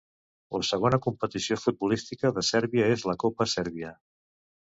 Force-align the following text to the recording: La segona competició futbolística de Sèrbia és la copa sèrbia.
La 0.55 0.61
segona 0.67 0.99
competició 1.05 1.57
futbolística 1.65 2.33
de 2.37 2.43
Sèrbia 2.49 2.89
és 2.95 3.05
la 3.11 3.17
copa 3.25 3.47
sèrbia. 3.55 3.93